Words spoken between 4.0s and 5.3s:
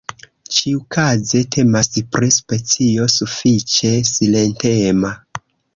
silentema.